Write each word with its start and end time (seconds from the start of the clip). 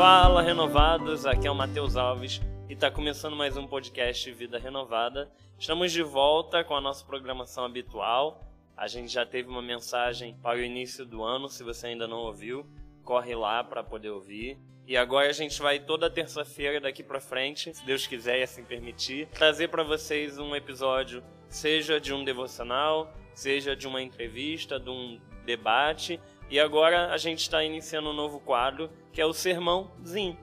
Fala 0.00 0.40
renovados, 0.40 1.26
aqui 1.26 1.46
é 1.46 1.50
o 1.50 1.54
Matheus 1.54 1.94
Alves 1.94 2.40
e 2.70 2.72
está 2.72 2.90
começando 2.90 3.36
mais 3.36 3.58
um 3.58 3.66
podcast 3.66 4.32
Vida 4.32 4.58
Renovada. 4.58 5.30
Estamos 5.58 5.92
de 5.92 6.02
volta 6.02 6.64
com 6.64 6.74
a 6.74 6.80
nossa 6.80 7.04
programação 7.04 7.66
habitual. 7.66 8.42
A 8.74 8.88
gente 8.88 9.12
já 9.12 9.26
teve 9.26 9.50
uma 9.50 9.60
mensagem 9.60 10.34
para 10.42 10.58
o 10.58 10.62
início 10.62 11.04
do 11.04 11.22
ano, 11.22 11.50
se 11.50 11.62
você 11.62 11.88
ainda 11.88 12.08
não 12.08 12.16
ouviu, 12.20 12.66
corre 13.04 13.34
lá 13.34 13.62
para 13.62 13.84
poder 13.84 14.08
ouvir. 14.08 14.58
E 14.86 14.96
agora 14.96 15.28
a 15.28 15.34
gente 15.34 15.60
vai 15.60 15.78
toda 15.78 16.08
terça-feira 16.08 16.80
daqui 16.80 17.02
para 17.02 17.20
frente, 17.20 17.74
se 17.74 17.84
Deus 17.84 18.06
quiser 18.06 18.38
e 18.38 18.42
assim 18.42 18.64
permitir, 18.64 19.26
trazer 19.26 19.68
para 19.68 19.82
vocês 19.82 20.38
um 20.38 20.56
episódio, 20.56 21.22
seja 21.46 22.00
de 22.00 22.14
um 22.14 22.24
devocional, 22.24 23.12
seja 23.34 23.76
de 23.76 23.86
uma 23.86 24.00
entrevista, 24.00 24.80
de 24.80 24.88
um 24.88 25.20
debate. 25.44 26.18
E 26.50 26.58
agora 26.58 27.12
a 27.12 27.16
gente 27.16 27.42
está 27.42 27.62
iniciando 27.62 28.10
um 28.10 28.12
novo 28.12 28.40
quadro, 28.40 28.90
que 29.12 29.20
é 29.20 29.24
o 29.24 29.32
sermãozinho. 29.32 30.36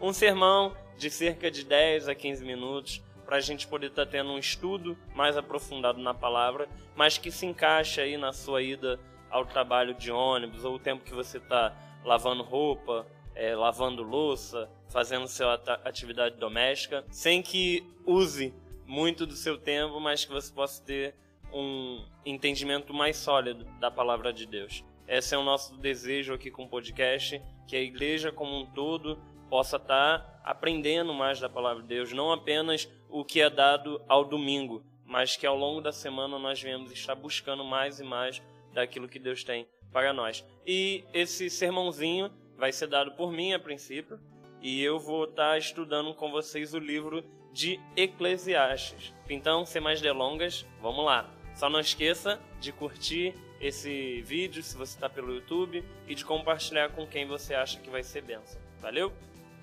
Um 0.00 0.12
sermão 0.12 0.76
de 0.96 1.10
cerca 1.10 1.50
de 1.50 1.64
10 1.64 2.08
a 2.08 2.14
15 2.14 2.44
minutos 2.44 3.02
para 3.26 3.38
a 3.38 3.40
gente 3.40 3.66
poder 3.66 3.88
estar 3.88 4.04
tá 4.04 4.12
tendo 4.12 4.30
um 4.30 4.38
estudo 4.38 4.96
mais 5.12 5.36
aprofundado 5.36 6.00
na 6.00 6.14
palavra, 6.14 6.68
mas 6.94 7.18
que 7.18 7.32
se 7.32 7.46
encaixa 7.46 8.02
aí 8.02 8.16
na 8.16 8.32
sua 8.32 8.62
ida 8.62 9.00
ao 9.28 9.44
trabalho 9.44 9.92
de 9.94 10.12
ônibus 10.12 10.64
ou 10.64 10.76
o 10.76 10.78
tempo 10.78 11.02
que 11.02 11.12
você 11.12 11.38
está 11.38 11.74
lavando 12.04 12.44
roupa, 12.44 13.04
é, 13.34 13.56
lavando 13.56 14.04
louça, 14.04 14.70
fazendo 14.88 15.26
sua 15.26 15.54
atividade 15.84 16.36
doméstica, 16.36 17.04
sem 17.10 17.42
que 17.42 17.84
use 18.06 18.54
muito 18.86 19.26
do 19.26 19.34
seu 19.34 19.58
tempo, 19.58 19.98
mas 19.98 20.24
que 20.24 20.30
você 20.30 20.52
possa 20.52 20.80
ter 20.84 21.16
um 21.52 22.04
entendimento 22.24 22.94
mais 22.94 23.16
sólido 23.16 23.64
da 23.80 23.90
palavra 23.90 24.32
de 24.32 24.46
Deus. 24.46 24.84
Esse 25.06 25.34
é 25.34 25.38
o 25.38 25.42
nosso 25.42 25.76
desejo 25.76 26.32
aqui 26.32 26.50
com 26.50 26.64
o 26.64 26.68
podcast, 26.68 27.40
que 27.66 27.76
a 27.76 27.80
igreja 27.80 28.32
como 28.32 28.58
um 28.58 28.66
todo 28.66 29.18
possa 29.50 29.76
estar 29.76 30.40
aprendendo 30.42 31.12
mais 31.12 31.38
da 31.38 31.48
palavra 31.48 31.82
de 31.82 31.88
Deus, 31.88 32.12
não 32.12 32.32
apenas 32.32 32.88
o 33.08 33.24
que 33.24 33.40
é 33.40 33.50
dado 33.50 34.02
ao 34.08 34.24
domingo, 34.24 34.84
mas 35.04 35.36
que 35.36 35.46
ao 35.46 35.56
longo 35.56 35.80
da 35.80 35.92
semana 35.92 36.38
nós 36.38 36.60
venhamos 36.60 36.90
estar 36.90 37.14
buscando 37.14 37.64
mais 37.64 38.00
e 38.00 38.04
mais 38.04 38.42
daquilo 38.72 39.08
que 39.08 39.18
Deus 39.18 39.44
tem 39.44 39.66
para 39.92 40.12
nós. 40.12 40.44
E 40.66 41.04
esse 41.12 41.48
sermãozinho 41.50 42.30
vai 42.56 42.72
ser 42.72 42.86
dado 42.86 43.12
por 43.12 43.30
mim 43.30 43.52
a 43.52 43.58
princípio, 43.58 44.18
e 44.60 44.82
eu 44.82 44.98
vou 44.98 45.24
estar 45.24 45.58
estudando 45.58 46.14
com 46.14 46.30
vocês 46.30 46.72
o 46.72 46.78
livro 46.78 47.22
de 47.52 47.78
Eclesiastes. 47.94 49.14
Então, 49.28 49.66
sem 49.66 49.80
mais 49.80 50.00
delongas, 50.00 50.66
vamos 50.80 51.04
lá. 51.04 51.30
Só 51.54 51.68
não 51.68 51.78
esqueça 51.78 52.40
de 52.58 52.72
curtir 52.72 53.34
esse 53.66 54.20
vídeo 54.20 54.62
se 54.62 54.76
você 54.76 54.94
está 54.94 55.08
pelo 55.08 55.32
YouTube 55.32 55.82
e 56.06 56.14
de 56.14 56.22
compartilhar 56.22 56.90
com 56.90 57.06
quem 57.06 57.26
você 57.26 57.54
acha 57.54 57.80
que 57.80 57.88
vai 57.88 58.02
ser 58.02 58.20
benção. 58.20 58.60
Valeu? 58.78 59.10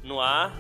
No 0.02 0.20
ar. 0.20 0.52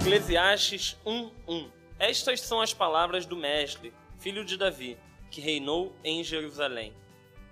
Eclesiastes 0.00 0.96
1:1. 1.04 1.68
Estas 1.98 2.40
são 2.42 2.60
as 2.60 2.72
palavras 2.72 3.26
do 3.26 3.36
mestre, 3.36 3.92
filho 4.20 4.44
de 4.44 4.56
Davi, 4.56 4.96
que 5.28 5.40
reinou 5.40 5.92
em 6.04 6.22
Jerusalém. 6.22 6.94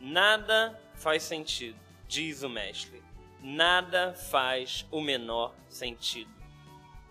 Nada 0.01 0.81
faz 0.95 1.25
sentido, 1.25 1.77
diz 2.07 2.45
o 2.45 2.49
mestre. 2.49 3.03
Nada 3.43 4.15
faz 4.15 4.87
o 4.93 5.01
menor 5.01 5.57
sentido. 5.69 6.31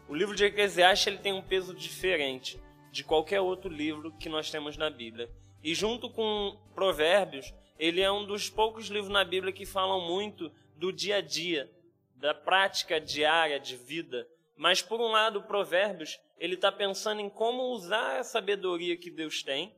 O 0.07 0.15
livro 0.15 0.33
de 0.33 0.45
Eclesiastes 0.45 1.07
ele 1.07 1.17
tem 1.17 1.33
um 1.33 1.41
peso 1.41 1.73
diferente 1.73 2.57
de 2.97 3.03
qualquer 3.03 3.39
outro 3.39 3.69
livro 3.69 4.11
que 4.17 4.27
nós 4.27 4.49
temos 4.49 4.75
na 4.75 4.89
Bíblia. 4.89 5.29
E 5.63 5.75
junto 5.75 6.09
com 6.09 6.59
Provérbios, 6.73 7.53
ele 7.77 8.01
é 8.01 8.11
um 8.11 8.25
dos 8.25 8.49
poucos 8.49 8.87
livros 8.87 9.11
na 9.11 9.23
Bíblia 9.23 9.53
que 9.53 9.67
falam 9.67 10.01
muito 10.01 10.51
do 10.75 10.91
dia 10.91 11.17
a 11.17 11.21
dia, 11.21 11.71
da 12.15 12.33
prática 12.33 12.99
diária 12.99 13.59
de 13.59 13.75
vida. 13.77 14.27
Mas 14.55 14.81
por 14.81 14.99
um 14.99 15.11
lado, 15.11 15.43
Provérbios, 15.43 16.17
ele 16.39 16.55
está 16.55 16.71
pensando 16.71 17.21
em 17.21 17.29
como 17.29 17.65
usar 17.65 18.17
a 18.17 18.23
sabedoria 18.23 18.97
que 18.97 19.11
Deus 19.11 19.43
tem, 19.43 19.75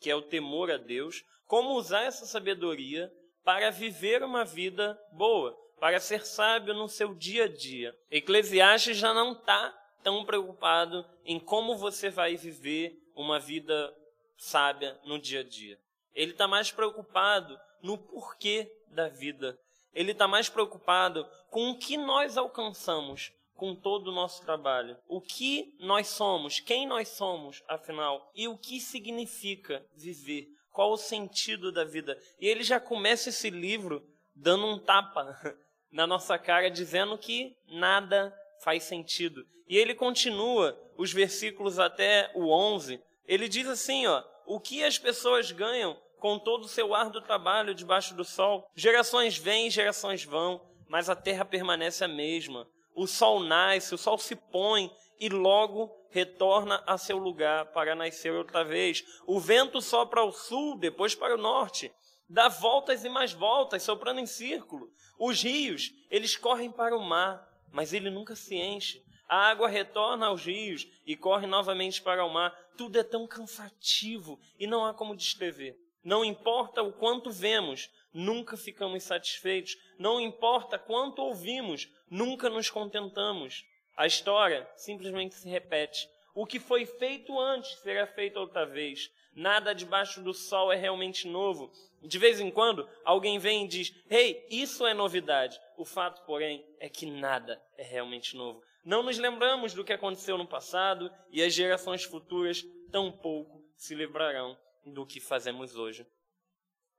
que 0.00 0.10
é 0.10 0.16
o 0.16 0.22
temor 0.22 0.68
a 0.68 0.76
Deus, 0.76 1.22
como 1.46 1.74
usar 1.74 2.02
essa 2.02 2.26
sabedoria 2.26 3.08
para 3.44 3.70
viver 3.70 4.24
uma 4.24 4.44
vida 4.44 5.00
boa, 5.12 5.56
para 5.78 6.00
ser 6.00 6.26
sábio 6.26 6.74
no 6.74 6.88
seu 6.88 7.14
dia 7.14 7.44
a 7.44 7.48
dia. 7.48 7.96
Eclesiastes 8.10 8.96
já 8.96 9.14
não 9.14 9.34
está 9.34 9.72
tão 10.06 10.24
preocupado 10.24 11.04
em 11.24 11.40
como 11.40 11.76
você 11.76 12.10
vai 12.10 12.36
viver 12.36 12.96
uma 13.12 13.40
vida 13.40 13.92
sábia 14.36 14.96
no 15.04 15.18
dia 15.18 15.40
a 15.40 15.42
dia. 15.42 15.76
Ele 16.14 16.30
está 16.30 16.46
mais 16.46 16.70
preocupado 16.70 17.58
no 17.82 17.98
porquê 17.98 18.72
da 18.86 19.08
vida. 19.08 19.58
Ele 19.92 20.12
está 20.12 20.28
mais 20.28 20.48
preocupado 20.48 21.28
com 21.50 21.70
o 21.70 21.78
que 21.80 21.96
nós 21.96 22.38
alcançamos 22.38 23.32
com 23.56 23.74
todo 23.74 24.06
o 24.06 24.14
nosso 24.14 24.44
trabalho. 24.44 24.96
O 25.08 25.20
que 25.20 25.74
nós 25.80 26.06
somos, 26.06 26.60
quem 26.60 26.86
nós 26.86 27.08
somos, 27.08 27.64
afinal, 27.66 28.30
e 28.32 28.46
o 28.46 28.56
que 28.56 28.78
significa 28.78 29.84
viver 29.92 30.46
qual 30.70 30.92
o 30.92 30.96
sentido 30.96 31.72
da 31.72 31.82
vida. 31.82 32.16
E 32.38 32.46
ele 32.46 32.62
já 32.62 32.78
começa 32.78 33.30
esse 33.30 33.50
livro 33.50 34.08
dando 34.36 34.66
um 34.66 34.78
tapa 34.78 35.36
na 35.90 36.06
nossa 36.06 36.38
cara, 36.38 36.70
dizendo 36.70 37.18
que 37.18 37.56
nada 37.66 38.32
faz 38.62 38.84
sentido. 38.84 39.46
E 39.68 39.76
ele 39.76 39.94
continua 39.94 40.78
os 40.96 41.12
versículos 41.12 41.78
até 41.78 42.30
o 42.34 42.50
11. 42.50 43.00
Ele 43.26 43.48
diz 43.48 43.68
assim, 43.68 44.06
ó: 44.06 44.22
"O 44.46 44.60
que 44.60 44.84
as 44.84 44.98
pessoas 44.98 45.50
ganham 45.50 45.96
com 46.18 46.38
todo 46.38 46.64
o 46.64 46.68
seu 46.68 46.94
árduo 46.94 47.20
trabalho 47.20 47.74
debaixo 47.74 48.14
do 48.14 48.24
sol? 48.24 48.70
Gerações 48.74 49.36
vêm, 49.36 49.70
gerações 49.70 50.24
vão, 50.24 50.60
mas 50.88 51.08
a 51.08 51.16
terra 51.16 51.44
permanece 51.44 52.04
a 52.04 52.08
mesma. 52.08 52.68
O 52.94 53.06
sol 53.06 53.40
nasce, 53.40 53.94
o 53.94 53.98
sol 53.98 54.18
se 54.18 54.34
põe 54.34 54.90
e 55.20 55.28
logo 55.28 55.94
retorna 56.10 56.82
a 56.86 56.96
seu 56.96 57.18
lugar 57.18 57.66
para 57.66 57.94
nascer 57.94 58.32
outra 58.32 58.64
vez. 58.64 59.04
O 59.26 59.38
vento 59.38 59.80
sopra 59.82 60.20
ao 60.20 60.32
sul, 60.32 60.78
depois 60.78 61.14
para 61.14 61.34
o 61.34 61.40
norte, 61.40 61.92
dá 62.28 62.48
voltas 62.48 63.04
e 63.04 63.08
mais 63.08 63.32
voltas, 63.32 63.82
soprando 63.82 64.20
em 64.20 64.26
círculo. 64.26 64.90
Os 65.18 65.42
rios, 65.42 65.92
eles 66.10 66.36
correm 66.36 66.70
para 66.70 66.96
o 66.96 67.02
mar, 67.02 67.46
mas 67.76 67.92
ele 67.92 68.08
nunca 68.08 68.34
se 68.34 68.56
enche. 68.56 69.04
A 69.28 69.50
água 69.50 69.68
retorna 69.68 70.28
aos 70.28 70.46
rios 70.46 70.88
e 71.04 71.14
corre 71.14 71.46
novamente 71.46 72.00
para 72.00 72.24
o 72.24 72.32
mar. 72.32 72.58
Tudo 72.74 72.98
é 72.98 73.02
tão 73.02 73.26
cansativo 73.26 74.40
e 74.58 74.66
não 74.66 74.86
há 74.86 74.94
como 74.94 75.14
descrever. 75.14 75.78
Não 76.02 76.24
importa 76.24 76.82
o 76.82 76.90
quanto 76.90 77.30
vemos, 77.30 77.90
nunca 78.14 78.56
ficamos 78.56 79.02
satisfeitos. 79.02 79.76
Não 79.98 80.18
importa 80.18 80.78
quanto 80.78 81.20
ouvimos, 81.20 81.86
nunca 82.08 82.48
nos 82.48 82.70
contentamos. 82.70 83.66
A 83.94 84.06
história 84.06 84.66
simplesmente 84.74 85.34
se 85.34 85.46
repete. 85.46 86.08
O 86.34 86.46
que 86.46 86.58
foi 86.58 86.86
feito 86.86 87.38
antes 87.38 87.78
será 87.80 88.06
feito 88.06 88.40
outra 88.40 88.64
vez. 88.64 89.10
Nada 89.34 89.74
debaixo 89.74 90.22
do 90.22 90.32
sol 90.32 90.72
é 90.72 90.76
realmente 90.76 91.28
novo. 91.28 91.70
De 92.00 92.18
vez 92.18 92.40
em 92.40 92.50
quando, 92.50 92.88
alguém 93.04 93.38
vem 93.38 93.66
e 93.66 93.68
diz: 93.68 93.94
Ei, 94.08 94.30
hey, 94.30 94.46
isso 94.62 94.86
é 94.86 94.94
novidade. 94.94 95.60
O 95.76 95.84
fato, 95.84 96.24
porém, 96.24 96.64
é 96.80 96.88
que 96.88 97.06
nada 97.06 97.62
é 97.76 97.82
realmente 97.82 98.36
novo. 98.36 98.62
Não 98.84 99.02
nos 99.02 99.18
lembramos 99.18 99.74
do 99.74 99.84
que 99.84 99.92
aconteceu 99.92 100.38
no 100.38 100.46
passado 100.46 101.12
e 101.30 101.42
as 101.42 101.52
gerações 101.52 102.04
futuras 102.04 102.64
tampouco 102.90 103.62
se 103.76 103.94
lembrarão 103.94 104.56
do 104.84 105.04
que 105.04 105.20
fazemos 105.20 105.76
hoje. 105.76 106.06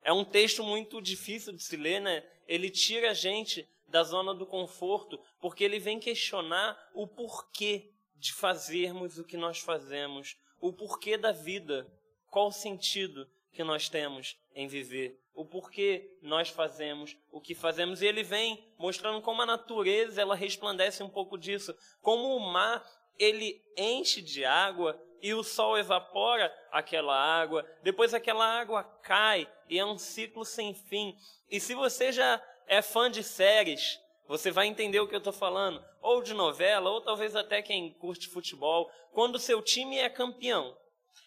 É 0.04 0.14
um 0.14 0.24
texto 0.24 0.64
muito 0.64 1.02
difícil 1.02 1.54
de 1.54 1.64
se 1.64 1.76
ler, 1.76 2.00
né? 2.00 2.24
Ele 2.48 2.70
tira 2.70 3.12
a 3.12 3.14
gente 3.14 3.68
da 3.88 4.04
zona 4.04 4.34
do 4.34 4.46
conforto, 4.46 5.20
porque 5.40 5.64
ele 5.64 5.80
vem 5.80 6.00
questionar 6.00 6.78
o 6.94 7.08
porquê 7.08 7.92
de 8.16 8.34
fazermos 8.34 9.18
o 9.18 9.24
que 9.24 9.38
nós 9.38 9.60
fazemos, 9.60 10.38
o 10.60 10.74
porquê 10.74 11.18
da 11.18 11.32
vida, 11.32 11.88
qual 12.30 12.48
o 12.48 12.52
sentido 12.52 13.28
que 13.58 13.64
nós 13.64 13.90
temos 13.90 14.38
em 14.54 14.68
viver, 14.68 15.20
o 15.34 15.44
porquê 15.44 16.16
nós 16.22 16.48
fazemos 16.50 17.18
o 17.32 17.42
que 17.42 17.56
fazemos. 17.56 18.04
E 18.04 18.06
ele 18.06 18.22
vem 18.22 18.64
mostrando 18.78 19.20
como 19.20 19.42
a 19.42 19.48
natureza 19.48 20.22
ela 20.22 20.36
resplandece 20.36 21.02
um 21.02 21.10
pouco 21.10 21.40
disso, 21.40 21.76
como 22.00 22.36
o 22.36 22.40
mar 22.40 22.86
ele 23.18 23.60
enche 23.76 24.22
de 24.22 24.46
água 24.46 24.96
e 25.24 25.34
o 25.34 25.44
sol 25.44 25.76
evapora 25.76 26.56
aquela 26.72 27.18
água, 27.18 27.66
depois 27.82 28.14
aquela 28.14 28.46
água 28.46 28.84
cai 29.02 29.52
e 29.68 29.80
é 29.80 29.84
um 29.84 29.98
ciclo 29.98 30.46
sem 30.46 30.76
fim. 30.76 31.16
E 31.50 31.60
se 31.60 31.74
você 31.74 32.12
já 32.12 32.40
é 32.68 32.84
fã 32.84 33.10
de 33.10 33.24
séries, 33.24 34.00
você 34.28 34.52
vai 34.52 34.68
entender 34.68 35.00
o 35.00 35.08
que 35.08 35.16
eu 35.16 35.20
estou 35.20 35.34
falando. 35.34 35.84
Ou 36.00 36.22
de 36.22 36.36
novela, 36.36 36.92
ou 36.92 37.02
talvez 37.02 37.36
até 37.36 37.64
quem 37.64 37.92
curte 37.94 38.28
futebol. 38.28 38.88
Quando 39.14 39.40
seu 39.40 39.64
time 39.64 39.98
é 39.98 40.10
campeão, 40.10 40.78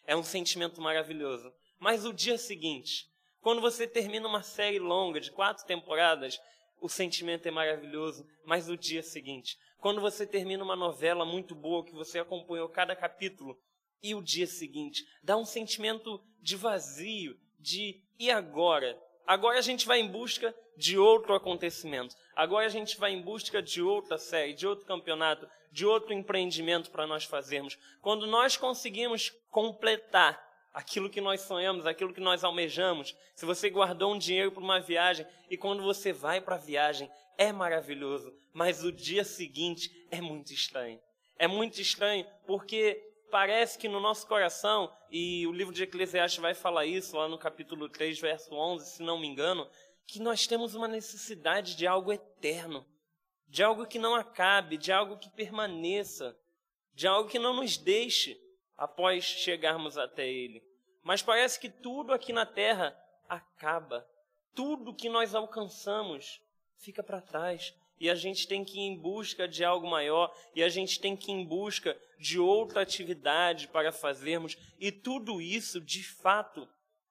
é 0.07 0.15
um 0.15 0.23
sentimento 0.23 0.81
maravilhoso. 0.81 1.53
Mas 1.81 2.05
o 2.05 2.13
dia 2.13 2.37
seguinte, 2.37 3.11
quando 3.41 3.63
você 3.63 3.87
termina 3.87 4.29
uma 4.29 4.43
série 4.43 4.79
longa 4.79 5.19
de 5.19 5.33
quatro 5.33 5.65
temporadas, 5.65 6.39
o 6.79 6.91
sentimento 6.91 7.49
é 7.49 7.51
maravilhoso. 7.51 8.27
Mas 8.45 8.69
o 8.69 8.77
dia 8.77 9.03
seguinte, 9.03 9.59
quando 9.79 10.01
você 10.01 10.27
termina 10.27 10.63
uma 10.63 10.77
novela 10.77 11.25
muito 11.25 11.55
boa 11.55 11.85
que 11.85 11.95
você 11.95 12.19
acompanhou 12.19 12.69
cada 12.69 12.95
capítulo, 12.95 13.59
e 14.03 14.15
o 14.15 14.23
dia 14.23 14.47
seguinte, 14.47 15.07
dá 15.23 15.37
um 15.37 15.45
sentimento 15.45 16.23
de 16.41 16.57
vazio, 16.57 17.39
de 17.59 18.03
e 18.19 18.31
agora? 18.31 18.99
Agora 19.27 19.59
a 19.59 19.63
gente 19.63 19.87
vai 19.87 20.01
em 20.01 20.09
busca 20.09 20.55
de 20.77 20.99
outro 20.99 21.35
acontecimento. 21.35 22.17
Agora 22.35 22.67
a 22.67 22.71
gente 22.71 22.99
vai 22.99 23.13
em 23.13 23.23
busca 23.23 23.63
de 23.63 23.83
outra 23.83 24.19
série, 24.19 24.55
de 24.55 24.67
outro 24.67 24.87
campeonato, 24.87 25.49
de 25.71 25.87
outro 25.87 26.13
empreendimento 26.13 26.91
para 26.91 27.07
nós 27.07 27.25
fazermos. 27.25 27.79
Quando 28.01 28.27
nós 28.27 28.57
conseguimos 28.57 29.31
completar 29.51 30.50
aquilo 30.73 31.11
que 31.11 31.21
nós 31.21 31.41
sonhamos, 31.43 31.87
aquilo 31.87 32.13
que 32.13 32.21
nós 32.21 32.45
almejamos, 32.45 33.17
se 33.35 33.45
você 33.45 33.69
guardou 33.71 34.15
um 34.15 34.19
dinheiro 34.19 34.53
para 34.53 34.63
uma 34.63 34.81
viagem 34.81 35.27
e 35.49 35.57
quando 35.57 35.83
você 35.83 36.13
vai 36.13 36.41
para 36.41 36.55
a 36.55 36.59
viagem 36.59 37.11
é 37.37 37.53
maravilhoso, 37.53 38.33
mas 38.53 38.85
o 38.85 38.93
dia 38.93 39.25
seguinte 39.25 39.91
é 40.11 40.21
muito 40.21 40.53
estranho. 40.53 41.01
É 41.39 41.49
muito 41.49 41.81
estranho 41.81 42.27
porque 42.47 43.03
parece 43.31 43.79
que 43.79 43.89
no 43.89 44.01
nosso 44.01 44.27
coração, 44.27 44.93
e 45.11 45.47
o 45.47 45.53
livro 45.53 45.73
de 45.73 45.85
Eclesiastes 45.85 46.41
vai 46.41 46.53
falar 46.53 46.85
isso 46.85 47.17
lá 47.17 47.29
no 47.29 47.39
capítulo 47.39 47.89
3, 47.89 48.19
verso 48.21 48.53
11, 48.55 48.91
se 48.91 49.03
não 49.03 49.19
me 49.19 49.27
engano, 49.27 49.69
que 50.07 50.21
nós 50.21 50.47
temos 50.47 50.75
uma 50.75 50.89
necessidade 50.89 51.77
de 51.77 51.87
algo 51.87 52.13
eterno, 52.13 52.85
de 53.49 53.63
algo 53.63 53.87
que 53.87 53.99
não 53.99 54.15
acabe, 54.15 54.77
de 54.77 54.93
algo 54.93 55.17
que 55.17 55.31
permaneça, 55.31 56.37
de 56.93 57.07
algo 57.07 57.29
que 57.29 57.39
não 57.39 57.55
nos 57.55 57.77
deixe 57.79 58.39
após 58.81 59.23
chegarmos 59.25 59.99
até 59.99 60.27
Ele. 60.27 60.63
Mas 61.03 61.21
parece 61.21 61.61
que 61.61 61.69
tudo 61.69 62.15
aqui 62.15 62.33
na 62.33 62.47
terra 62.47 62.99
acaba, 63.29 64.09
tudo 64.55 64.95
que 64.95 65.11
nós 65.11 65.35
alcançamos 65.35 66.41
fica 66.79 67.03
para 67.03 67.21
trás. 67.21 67.75
E 68.01 68.09
a 68.09 68.15
gente 68.15 68.49
tem 68.49 68.65
que 68.65 68.79
ir 68.79 68.85
em 68.85 68.97
busca 68.97 69.47
de 69.47 69.63
algo 69.63 69.87
maior, 69.87 70.35
e 70.55 70.63
a 70.63 70.71
gente 70.71 70.99
tem 70.99 71.15
que 71.15 71.31
ir 71.31 71.35
em 71.35 71.45
busca 71.45 71.95
de 72.19 72.39
outra 72.39 72.81
atividade 72.81 73.69
para 73.69 73.93
fazermos, 73.93 74.57
e 74.79 74.91
tudo 74.91 75.39
isso, 75.43 75.79
de 75.79 76.03
fato, 76.03 76.67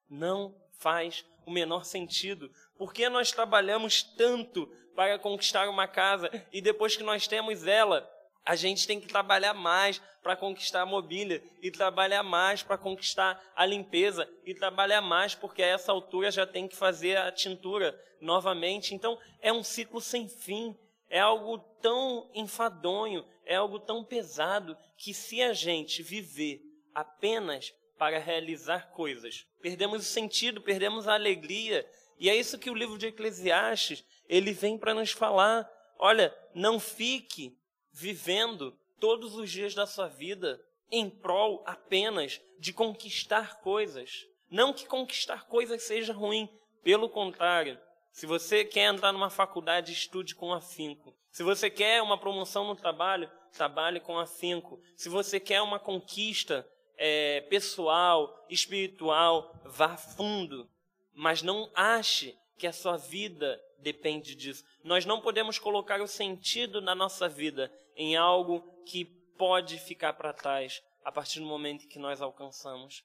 não 0.10 0.56
faz 0.80 1.24
o 1.46 1.52
menor 1.52 1.86
sentido. 1.86 2.52
Porque 2.76 3.08
nós 3.08 3.32
trabalhamos 3.32 4.02
tanto 4.02 4.66
para 4.96 5.20
conquistar 5.20 5.70
uma 5.70 5.88
casa 5.88 6.32
e 6.52 6.60
depois 6.60 6.98
que 6.98 7.04
nós 7.04 7.28
temos 7.28 7.68
ela, 7.68 8.10
a 8.50 8.56
gente 8.56 8.88
tem 8.88 9.00
que 9.00 9.08
trabalhar 9.08 9.54
mais 9.54 10.02
para 10.24 10.36
conquistar 10.36 10.82
a 10.82 10.86
mobília 10.86 11.44
e 11.62 11.70
trabalhar 11.70 12.24
mais 12.24 12.64
para 12.64 12.80
conquistar 12.80 13.40
a 13.56 13.64
limpeza 13.64 14.28
e 14.44 14.56
trabalhar 14.56 15.02
mais 15.02 15.36
porque 15.36 15.62
a 15.62 15.68
essa 15.68 15.92
altura 15.92 16.32
já 16.32 16.48
tem 16.48 16.68
que 16.68 16.76
fazer 16.76 17.16
a 17.16 17.32
tintura 17.32 17.96
novamente. 18.20 18.96
Então 18.96 19.20
é 19.40 19.54
um 19.54 19.62
ciclo 19.62 20.02
sem 20.02 20.28
fim. 20.28 20.76
É 21.12 21.20
algo 21.20 21.60
tão 21.80 22.28
enfadonho, 22.34 23.24
é 23.46 23.56
algo 23.56 23.80
tão 23.80 24.04
pesado 24.04 24.76
que 24.98 25.14
se 25.14 25.44
a 25.44 25.54
gente 25.54 26.02
viver 26.02 26.60
apenas 26.96 27.72
para 28.00 28.18
realizar 28.18 28.90
coisas, 28.90 29.46
perdemos 29.62 30.02
o 30.02 30.12
sentido, 30.12 30.60
perdemos 30.60 31.08
a 31.08 31.14
alegria. 31.14 31.88
E 32.18 32.28
é 32.28 32.36
isso 32.36 32.58
que 32.58 32.72
o 32.72 32.76
livro 32.76 32.98
de 32.98 33.06
Eclesiastes, 33.06 34.04
ele 34.28 34.54
vem 34.54 34.76
para 34.76 34.96
nos 34.96 35.12
falar. 35.12 35.70
Olha, 36.00 36.36
não 36.56 36.80
fique 36.80 37.59
vivendo 37.92 38.78
todos 39.00 39.36
os 39.36 39.50
dias 39.50 39.74
da 39.74 39.86
sua 39.86 40.08
vida 40.08 40.64
em 40.92 41.10
prol 41.10 41.64
apenas 41.66 42.42
de 42.58 42.74
conquistar 42.74 43.60
coisas. 43.62 44.26
Não 44.50 44.74
que 44.74 44.86
conquistar 44.86 45.46
coisas 45.48 45.84
seja 45.84 46.14
ruim, 46.14 46.50
pelo 46.84 47.10
contrário. 47.10 47.80
Se 48.12 48.26
você 48.26 48.66
quer 48.66 48.94
entrar 48.94 49.12
numa 49.12 49.30
faculdade, 49.30 49.94
estude 49.94 50.36
com 50.36 50.54
afinco. 50.54 51.16
Se 51.32 51.44
você 51.44 51.70
quer 51.70 52.02
uma 52.02 52.18
promoção 52.18 52.68
no 52.68 52.76
trabalho, 52.76 53.30
trabalhe 53.52 54.00
com 54.00 54.18
afinco. 54.18 54.82
Se 54.96 55.10
você 55.10 55.40
quer 55.40 55.62
uma 55.62 55.80
conquista 55.80 56.68
é, 56.98 57.42
pessoal, 57.42 58.46
espiritual, 58.50 59.56
vá 59.64 59.96
fundo. 59.96 60.70
Mas 61.14 61.42
não 61.42 61.70
ache 61.76 62.38
que 62.60 62.68
a 62.68 62.74
sua 62.74 62.98
vida 62.98 63.60
depende 63.80 64.36
disso. 64.36 64.64
Nós 64.84 65.06
não 65.06 65.22
podemos 65.22 65.58
colocar 65.58 66.02
o 66.02 66.08
sentido 66.08 66.82
na 66.82 66.94
nossa 66.94 67.28
vida 67.30 67.72
em 67.96 68.18
algo 68.18 68.62
que 68.86 69.06
pode 69.38 69.80
ficar 69.80 70.14
para 70.14 70.34
trás 70.34 70.84
a 71.04 71.12
partir 71.12 71.40
do 71.40 71.46
momento 71.46 71.88
que 71.88 71.98
nós 71.98 72.22
alcançamos. 72.22 73.04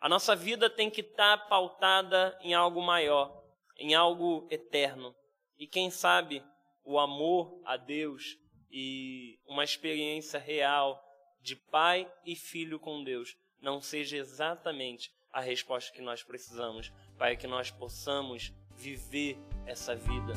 A 0.00 0.08
nossa 0.08 0.36
vida 0.36 0.70
tem 0.70 0.88
que 0.88 1.00
estar 1.00 1.38
tá 1.38 1.46
pautada 1.46 2.38
em 2.40 2.54
algo 2.54 2.80
maior, 2.80 3.42
em 3.76 3.94
algo 3.94 4.46
eterno. 4.50 5.14
E 5.58 5.66
quem 5.66 5.90
sabe 5.90 6.42
o 6.84 6.98
amor 6.98 7.60
a 7.64 7.76
Deus 7.76 8.38
e 8.70 9.38
uma 9.46 9.64
experiência 9.64 10.38
real 10.38 11.02
de 11.40 11.56
pai 11.56 12.10
e 12.24 12.36
filho 12.36 12.78
com 12.78 13.02
Deus 13.02 13.36
não 13.60 13.80
seja 13.80 14.16
exatamente 14.16 15.12
a 15.32 15.40
resposta 15.40 15.92
que 15.92 16.00
nós 16.00 16.22
precisamos 16.22 16.92
para 17.18 17.34
que 17.34 17.46
nós 17.46 17.70
possamos 17.70 18.52
viver 18.76 19.38
essa 19.66 19.94
vida. 19.94 20.34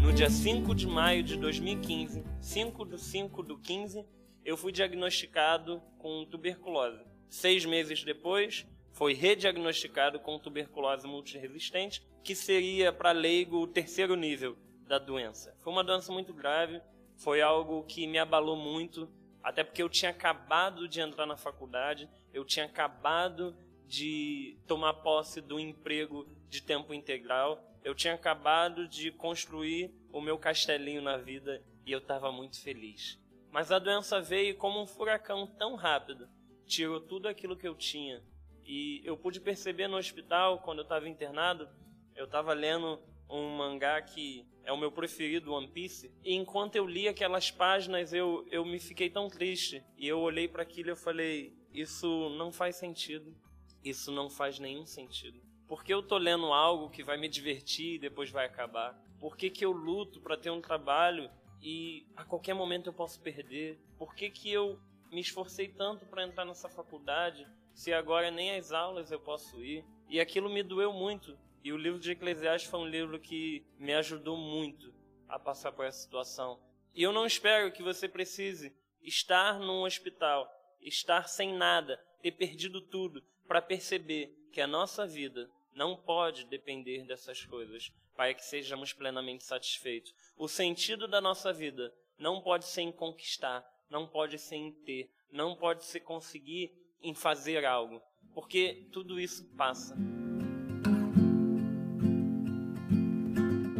No 0.00 0.12
dia 0.12 0.30
5 0.30 0.74
de 0.74 0.86
maio 0.86 1.22
de 1.22 1.36
2015, 1.36 2.24
5 2.40 2.84
do 2.84 2.98
5 2.98 3.42
do 3.42 3.58
15, 3.58 4.04
eu 4.44 4.56
fui 4.56 4.72
diagnosticado 4.72 5.82
com 5.98 6.24
tuberculose. 6.24 7.04
Seis 7.28 7.64
meses 7.64 8.04
depois, 8.04 8.66
foi 8.92 9.14
rediagnosticado 9.14 10.20
com 10.20 10.38
tuberculose 10.38 11.06
multiresistente, 11.06 12.02
que 12.22 12.34
seria 12.34 12.92
para 12.92 13.12
leigo 13.12 13.58
o 13.58 13.66
terceiro 13.66 14.14
nível, 14.14 14.56
da 14.86 14.98
doença. 14.98 15.56
Foi 15.60 15.72
uma 15.72 15.84
doença 15.84 16.12
muito 16.12 16.32
grave, 16.32 16.80
foi 17.16 17.40
algo 17.40 17.84
que 17.84 18.06
me 18.06 18.18
abalou 18.18 18.56
muito, 18.56 19.08
até 19.42 19.64
porque 19.64 19.82
eu 19.82 19.88
tinha 19.88 20.10
acabado 20.10 20.88
de 20.88 21.00
entrar 21.00 21.26
na 21.26 21.36
faculdade, 21.36 22.08
eu 22.32 22.44
tinha 22.44 22.66
acabado 22.66 23.56
de 23.86 24.58
tomar 24.66 24.94
posse 24.94 25.40
do 25.40 25.58
emprego 25.58 26.26
de 26.48 26.62
tempo 26.62 26.94
integral, 26.94 27.62
eu 27.84 27.94
tinha 27.94 28.14
acabado 28.14 28.86
de 28.86 29.10
construir 29.10 29.92
o 30.12 30.20
meu 30.20 30.38
castelinho 30.38 31.02
na 31.02 31.16
vida 31.16 31.62
e 31.84 31.92
eu 31.92 31.98
estava 31.98 32.30
muito 32.30 32.60
feliz. 32.60 33.20
Mas 33.50 33.70
a 33.70 33.78
doença 33.78 34.20
veio 34.20 34.56
como 34.56 34.80
um 34.80 34.86
furacão 34.86 35.46
tão 35.46 35.74
rápido, 35.74 36.28
tirou 36.66 37.00
tudo 37.00 37.28
aquilo 37.28 37.56
que 37.56 37.68
eu 37.68 37.74
tinha. 37.74 38.22
E 38.64 39.02
eu 39.04 39.16
pude 39.16 39.40
perceber 39.40 39.88
no 39.88 39.96
hospital, 39.96 40.60
quando 40.60 40.78
eu 40.78 40.84
estava 40.84 41.08
internado, 41.08 41.68
eu 42.14 42.24
estava 42.24 42.52
lendo 42.54 43.02
um 43.32 43.56
mangá 43.56 44.00
que 44.02 44.46
é 44.64 44.72
o 44.72 44.76
meu 44.76 44.92
preferido, 44.92 45.52
One 45.52 45.68
Piece. 45.68 46.10
E 46.22 46.34
enquanto 46.34 46.76
eu 46.76 46.86
li 46.86 47.08
aquelas 47.08 47.50
páginas, 47.50 48.12
eu, 48.12 48.46
eu 48.50 48.64
me 48.64 48.78
fiquei 48.78 49.10
tão 49.10 49.28
triste. 49.28 49.82
E 49.96 50.06
eu 50.06 50.20
olhei 50.20 50.46
para 50.46 50.62
aquilo 50.62 50.90
e 50.90 50.92
eu 50.92 50.96
falei: 50.96 51.52
Isso 51.72 52.28
não 52.36 52.52
faz 52.52 52.76
sentido. 52.76 53.34
Isso 53.84 54.12
não 54.12 54.30
faz 54.30 54.58
nenhum 54.58 54.86
sentido. 54.86 55.40
Por 55.66 55.82
que 55.82 55.92
eu 55.92 56.02
tô 56.02 56.18
lendo 56.18 56.52
algo 56.52 56.90
que 56.90 57.02
vai 57.02 57.16
me 57.16 57.28
divertir 57.28 57.94
e 57.94 57.98
depois 57.98 58.30
vai 58.30 58.46
acabar? 58.46 58.94
Por 59.18 59.36
que, 59.36 59.50
que 59.50 59.64
eu 59.64 59.72
luto 59.72 60.20
para 60.20 60.36
ter 60.36 60.50
um 60.50 60.60
trabalho 60.60 61.30
e 61.60 62.06
a 62.16 62.24
qualquer 62.24 62.54
momento 62.54 62.88
eu 62.88 62.92
posso 62.92 63.20
perder? 63.20 63.80
Por 63.96 64.14
que, 64.14 64.30
que 64.30 64.50
eu 64.50 64.78
me 65.10 65.20
esforcei 65.20 65.68
tanto 65.68 66.04
para 66.06 66.24
entrar 66.24 66.44
nessa 66.44 66.68
faculdade 66.68 67.46
se 67.72 67.92
agora 67.92 68.30
nem 68.30 68.54
as 68.54 68.70
aulas 68.72 69.10
eu 69.10 69.18
posso 69.18 69.64
ir? 69.64 69.84
E 70.08 70.20
aquilo 70.20 70.50
me 70.50 70.62
doeu 70.62 70.92
muito, 70.92 71.38
e 71.62 71.72
o 71.72 71.76
livro 71.76 71.98
de 71.98 72.10
Eclesiastes 72.10 72.70
foi 72.70 72.80
um 72.80 72.88
livro 72.88 73.18
que 73.20 73.64
me 73.78 73.94
ajudou 73.94 74.36
muito 74.36 74.92
a 75.28 75.38
passar 75.38 75.72
por 75.72 75.84
essa 75.84 76.02
situação. 76.02 76.60
E 76.94 77.02
eu 77.02 77.12
não 77.12 77.24
espero 77.24 77.72
que 77.72 77.82
você 77.82 78.08
precise 78.08 78.74
estar 79.02 79.58
num 79.58 79.82
hospital, 79.82 80.50
estar 80.80 81.28
sem 81.28 81.54
nada, 81.54 81.96
ter 82.20 82.32
perdido 82.32 82.80
tudo, 82.80 83.22
para 83.46 83.62
perceber 83.62 84.34
que 84.52 84.60
a 84.60 84.66
nossa 84.66 85.06
vida 85.06 85.48
não 85.74 85.96
pode 85.96 86.44
depender 86.46 87.04
dessas 87.04 87.44
coisas 87.44 87.92
para 88.14 88.34
que 88.34 88.44
sejamos 88.44 88.92
plenamente 88.92 89.44
satisfeitos. 89.44 90.14
O 90.36 90.48
sentido 90.48 91.08
da 91.08 91.20
nossa 91.20 91.52
vida 91.52 91.94
não 92.18 92.40
pode 92.40 92.66
ser 92.66 92.82
em 92.82 92.92
conquistar, 92.92 93.64
não 93.88 94.06
pode 94.06 94.38
ser 94.38 94.56
em 94.56 94.72
ter, 94.72 95.10
não 95.30 95.56
pode 95.56 95.84
ser 95.84 96.00
conseguir 96.00 96.72
em 97.02 97.14
fazer 97.14 97.64
algo, 97.64 98.00
porque 98.34 98.88
tudo 98.92 99.18
isso 99.18 99.44
passa. 99.56 99.96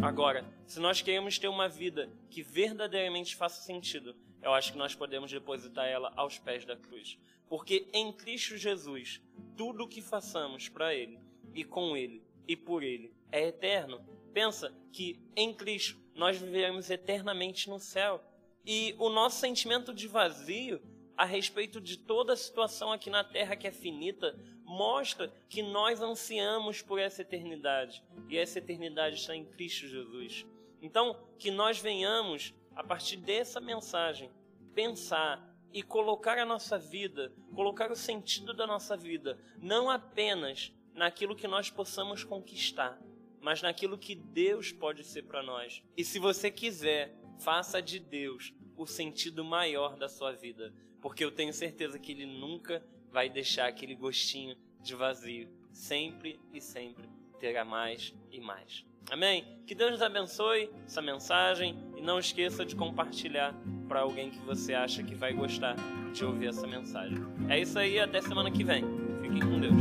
Agora, 0.03 0.45
se 0.67 0.81
nós 0.81 1.01
queremos 1.01 1.39
ter 1.39 1.47
uma 1.47 1.69
vida 1.69 2.11
que 2.29 2.43
verdadeiramente 2.43 3.37
faça 3.37 3.63
sentido, 3.63 4.17
eu 4.43 4.53
acho 4.53 4.73
que 4.73 4.79
nós 4.79 4.97
podemos 4.97 5.31
depositar 5.31 5.87
ela 5.87 6.13
aos 6.17 6.41
pés 6.41 6.65
da 6.65 6.77
cruz. 6.77 7.17
Porque 7.49 7.87
em 7.93 8.13
Cristo 8.13 8.57
Jesus, 8.57 9.23
tudo 9.57 9.85
o 9.85 9.89
que 9.89 10.03
façamos 10.03 10.69
para 10.69 10.93
Ele, 10.93 11.21
e 11.55 11.63
com 11.63 11.97
Ele, 11.97 12.21
e 12.49 12.57
por 12.57 12.83
Ele, 12.83 13.15
é 13.31 13.47
eterno. 13.47 14.05
Pensa 14.35 14.75
que 14.91 15.21
em 15.37 15.55
Cristo 15.55 15.97
nós 16.17 16.37
viveremos 16.37 16.91
eternamente 16.91 17.71
no 17.71 17.79
céu. 17.79 18.21
E 18.67 18.97
o 18.99 19.09
nosso 19.09 19.39
sentimento 19.39 19.95
de 19.95 20.09
vazio 20.09 20.83
a 21.23 21.25
respeito 21.25 21.81
de 21.81 21.97
toda 21.97 22.33
a 22.33 22.37
situação 22.37 22.91
aqui 22.91 23.09
na 23.09 23.23
terra 23.23 23.55
que 23.55 23.69
é 23.69 23.71
finita, 23.71 24.37
mostra 24.65 25.33
que 25.49 25.63
nós 25.63 26.03
ansiamos 26.03 26.83
por 26.83 26.99
essa 26.99 27.23
eternidade. 27.23 28.03
E 28.29 28.37
essa 28.37 28.59
eternidade 28.59 29.15
está 29.15 29.33
em 29.33 29.45
Cristo 29.45 29.87
Jesus. 29.87 30.45
Então, 30.81 31.17
que 31.39 31.49
nós 31.49 31.79
venhamos, 31.79 32.53
a 32.75 32.83
partir 32.83 33.19
dessa 33.19 33.61
mensagem, 33.61 34.33
pensar 34.75 35.49
e 35.73 35.81
colocar 35.81 36.37
a 36.39 36.45
nossa 36.45 36.77
vida, 36.77 37.33
colocar 37.55 37.93
o 37.93 37.97
sentido 37.97 38.53
da 38.53 38.67
nossa 38.67 38.97
vida, 38.97 39.39
não 39.61 39.89
apenas 39.89 40.75
naquilo 40.93 41.37
que 41.37 41.47
nós 41.47 41.71
possamos 41.71 42.25
conquistar, 42.25 43.01
mas 43.41 43.63
naquilo 43.63 43.97
que 43.97 44.17
Deus 44.17 44.73
pode 44.73 45.05
ser 45.05 45.23
para 45.23 45.41
nós. 45.41 45.85
E 45.97 46.03
se 46.03 46.19
você 46.19 46.51
quiser, 46.51 47.17
faça 47.39 47.81
de 47.81 48.01
Deus 48.01 48.53
o 48.77 48.89
sentido 48.89 49.45
maior 49.45 49.97
da 49.97 50.09
sua 50.09 50.33
vida, 50.33 50.75
porque 51.03 51.25
eu 51.25 51.33
tenho 51.33 51.53
certeza 51.53 51.99
que 51.99 52.13
Ele 52.13 52.25
nunca 52.25 52.83
vai 53.11 53.29
deixar 53.29 53.67
aquele 53.67 53.95
gostinho 53.95 54.57
de 54.81 54.95
vazio. 54.95 55.49
Sempre 55.73 56.41
e 56.53 56.61
sempre 56.61 57.09
terá 57.41 57.65
mais 57.65 58.15
e 58.31 58.41
mais. 58.41 58.85
Amém? 59.11 59.59
Que 59.67 59.75
Deus 59.75 59.91
nos 59.91 60.03
abençoe 60.03 60.71
essa 60.87 61.03
mensagem 61.03 61.77
e 61.97 62.01
não 62.01 62.19
esqueça 62.19 62.65
de 62.65 62.77
compartilhar 62.77 63.53
para 63.89 64.01
alguém 64.01 64.31
que 64.31 64.39
você 64.39 64.75
acha 64.75 65.03
que 65.03 65.15
vai 65.15 65.33
gostar 65.33 65.75
de 66.13 66.25
ouvir 66.25 66.47
essa 66.47 66.67
mensagem. 66.67 67.19
É 67.49 67.59
isso 67.59 67.79
aí, 67.79 67.99
até 67.99 68.21
semana 68.21 68.51
que 68.51 68.63
vem. 68.63 68.85
Fiquem 69.21 69.41
com 69.41 69.59
Deus. 69.59 69.75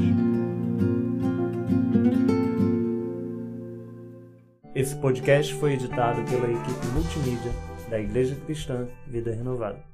Esse 4.73 4.95
podcast 4.99 5.53
foi 5.55 5.73
editado 5.73 6.23
pela 6.29 6.49
equipe 6.49 6.87
multimídia 6.93 7.51
da 7.89 7.99
Igreja 7.99 8.35
Cristã 8.45 8.87
Vida 9.05 9.31
Renovada. 9.31 9.90